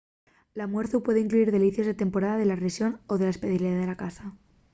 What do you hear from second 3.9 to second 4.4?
la casa